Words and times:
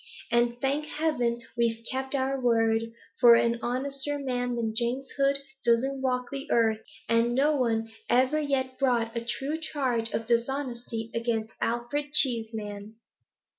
And, 0.31 0.59
thank 0.59 0.85
heaven, 0.87 1.43
we've 1.55 1.85
kept 1.91 2.15
our 2.15 2.41
word; 2.41 2.91
for 3.19 3.35
an 3.35 3.59
honester 3.61 4.17
man 4.17 4.55
than 4.55 4.73
James 4.75 5.07
Hood 5.15 5.37
doesn't 5.63 6.01
walk 6.01 6.31
the 6.31 6.49
earth, 6.49 6.79
and 7.07 7.35
no 7.35 7.55
one 7.55 7.87
ever 8.09 8.39
yet 8.41 8.79
brought 8.79 9.15
a 9.15 9.23
true 9.23 9.59
charge 9.59 10.09
of 10.09 10.25
dishonesty 10.25 11.11
against 11.13 11.53
Alfred 11.61 12.13
Cheeseman.' 12.13 12.95